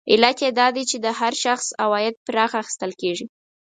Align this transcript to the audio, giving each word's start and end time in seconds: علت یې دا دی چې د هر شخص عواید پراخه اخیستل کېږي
علت 0.11 0.37
یې 0.45 0.49
دا 0.59 0.67
دی 0.75 0.83
چې 0.89 0.97
د 1.05 1.07
هر 1.19 1.33
شخص 1.43 1.67
عواید 1.83 2.15
پراخه 2.25 2.57
اخیستل 2.63 2.91
کېږي 3.01 3.25